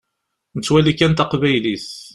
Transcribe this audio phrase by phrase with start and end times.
[0.55, 1.87] Nettwali kan taqbaylit.